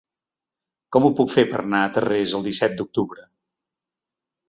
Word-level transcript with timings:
Com 0.95 1.05
ho 1.05 1.11
puc 1.19 1.35
fer 1.35 1.45
per 1.53 1.61
anar 1.65 1.83
a 1.83 1.93
Tarrés 1.99 2.35
el 2.41 2.49
disset 2.51 2.77
d'octubre? 2.83 3.31